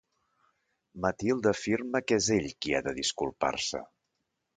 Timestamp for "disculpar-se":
3.01-3.83